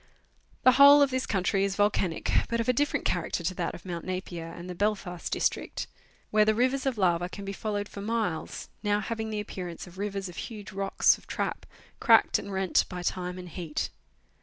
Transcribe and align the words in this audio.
The 0.63 0.71
whole 0.71 1.03
of 1.03 1.11
this 1.11 1.27
country 1.27 1.63
is 1.63 1.75
volcanic, 1.75 2.31
but 2.49 2.59
of 2.59 2.67
a 2.67 2.73
different 2.73 3.05
charac 3.05 3.33
ter 3.33 3.43
to 3.43 3.53
that 3.53 3.75
of 3.75 3.85
Mount 3.85 4.03
Napier 4.03 4.47
and 4.51 4.67
the 4.67 4.73
Belfast 4.73 5.31
District, 5.31 5.85
where 6.31 6.43
the 6.43 6.55
rivers 6.55 6.87
of 6.87 6.97
lava 6.97 7.29
can 7.29 7.45
be 7.45 7.53
followed 7.53 7.87
for 7.87 8.01
miles, 8.01 8.69
now 8.81 8.99
having 8.99 9.29
the 9.29 9.39
appear 9.39 9.67
ance 9.67 9.85
of 9.85 9.99
rivers 9.99 10.27
of 10.27 10.37
huge 10.37 10.71
rocks 10.71 11.19
of 11.19 11.27
trap, 11.27 11.67
cracked 11.99 12.39
and 12.39 12.51
rent 12.51 12.85
by 12.89 13.03
time 13.03 13.37
and 13.37 13.49
heat. 13.49 13.91